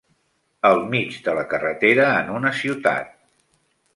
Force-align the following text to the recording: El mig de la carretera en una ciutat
El 0.69 0.79
mig 0.93 1.19
de 1.27 1.35
la 1.41 1.43
carretera 1.51 2.09
en 2.21 2.33
una 2.39 2.53
ciutat 2.63 3.15